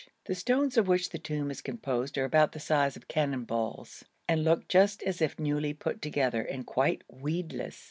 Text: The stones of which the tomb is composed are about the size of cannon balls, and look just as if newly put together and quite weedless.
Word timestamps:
The 0.25 0.33
stones 0.33 0.77
of 0.77 0.87
which 0.87 1.11
the 1.11 1.19
tomb 1.19 1.51
is 1.51 1.61
composed 1.61 2.17
are 2.17 2.25
about 2.25 2.53
the 2.53 2.59
size 2.59 2.97
of 2.97 3.07
cannon 3.07 3.43
balls, 3.43 4.03
and 4.27 4.43
look 4.43 4.67
just 4.67 5.03
as 5.03 5.21
if 5.21 5.37
newly 5.37 5.75
put 5.75 6.01
together 6.01 6.41
and 6.41 6.65
quite 6.65 7.03
weedless. 7.07 7.79